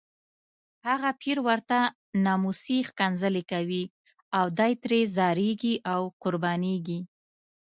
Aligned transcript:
هغه 0.87 1.09
پیر 1.21 1.37
ورته 1.47 1.79
ناموسي 2.25 2.77
ښکنځلې 2.89 3.43
کوي 3.51 3.83
او 4.37 4.45
دی 4.59 4.71
ترې 4.83 4.99
ځاریږي 5.17 5.75
او 5.93 6.01
قربانیږي. 6.23 6.99